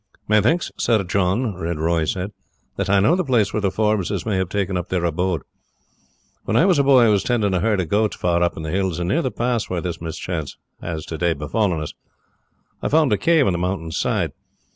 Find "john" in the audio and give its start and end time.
1.03-1.53